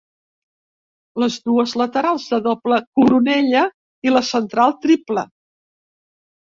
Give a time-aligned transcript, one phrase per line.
[1.23, 3.63] Les dues laterals de doble coronella
[4.09, 5.29] i la central triple.